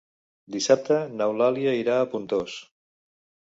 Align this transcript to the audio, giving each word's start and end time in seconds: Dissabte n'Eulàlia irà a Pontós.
Dissabte 0.55 0.97
n'Eulàlia 1.21 1.77
irà 1.83 2.01
a 2.07 2.11
Pontós. 2.17 2.61